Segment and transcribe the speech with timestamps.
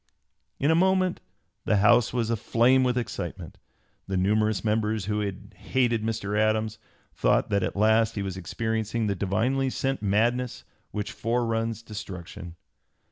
[0.59, 1.21] In a moment
[1.65, 3.59] the House was aflame with excitement.
[4.07, 5.19] The numerous members who
[5.53, 6.35] hated Mr.
[6.39, 6.79] Adams
[7.13, 12.55] thought that at last he was experiencing the divinely sent madness which foreruns destruction.